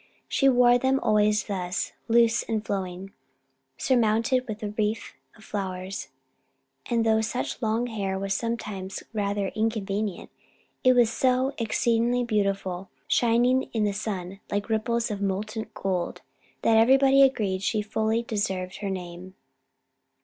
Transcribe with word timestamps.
She 0.27 0.49
wore 0.49 0.79
them 0.79 0.99
always 1.03 1.43
thus, 1.43 1.91
loose 2.07 2.41
and 2.41 2.65
flowing, 2.65 3.11
surmounted 3.77 4.47
with 4.47 4.63
a 4.63 4.69
wreath 4.69 5.13
of 5.37 5.43
flowers; 5.43 6.07
and 6.87 7.05
though 7.05 7.21
such 7.21 7.61
long 7.61 7.85
hair 7.85 8.17
was 8.17 8.33
sometimes 8.33 9.03
rather 9.13 9.49
inconvenient, 9.49 10.31
it 10.83 10.93
was 10.93 11.13
so 11.13 11.53
exceedingly 11.59 12.23
beautiful, 12.23 12.89
shining 13.07 13.69
in 13.73 13.83
the 13.83 13.93
sun 13.93 14.39
like 14.49 14.69
ripples 14.69 15.11
of 15.11 15.21
molten 15.21 15.69
gold, 15.75 16.23
that 16.63 16.77
everybody 16.77 17.21
agreed 17.21 17.61
she 17.61 17.83
fully 17.83 18.23
deserved 18.23 18.77
her 18.77 18.89
name. 18.89 19.35